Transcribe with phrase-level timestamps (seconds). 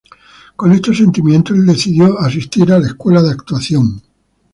[0.55, 4.01] Con estos sentimientos el decidió asistir a la escuela de actuación.